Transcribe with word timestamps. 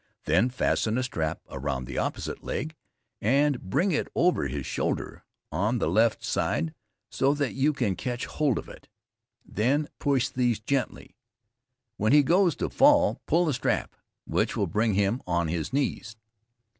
Then 0.25 0.49
fasten 0.49 0.97
a 0.97 1.03
strap 1.03 1.41
around 1.47 1.85
the 1.85 1.99
opposite 1.99 2.43
leg, 2.43 2.75
and 3.21 3.61
bring 3.61 3.91
it 3.91 4.07
over 4.15 4.47
his 4.47 4.65
shoulder, 4.65 5.23
on 5.51 5.77
the 5.77 5.87
left 5.91 6.23
side, 6.23 6.73
so 7.11 7.35
that 7.35 7.53
you 7.53 7.71
can 7.71 7.95
catch 7.95 8.25
hold 8.25 8.57
of 8.57 8.67
it; 8.67 8.87
then 9.45 9.87
push 9.99 10.29
these 10.29 10.59
gently, 10.59 11.03
and 11.05 11.13
when 11.97 12.13
he 12.13 12.23
goes 12.23 12.55
to 12.55 12.69
fall, 12.71 13.21
pull 13.27 13.45
the 13.45 13.53
strap, 13.53 13.95
which 14.25 14.57
will 14.57 14.65
bring 14.65 14.95
him 14.95 15.21
on 15.27 15.49
his 15.49 15.71
knees. 15.71 16.15